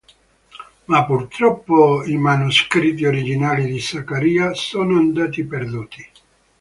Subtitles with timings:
[0.85, 6.09] Ma purtroppo i manoscritti originali di Zaccaria sono andati perduti.